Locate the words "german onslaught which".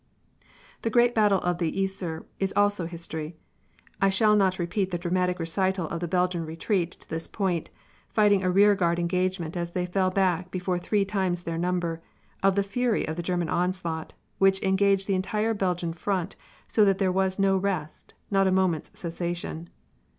13.21-14.59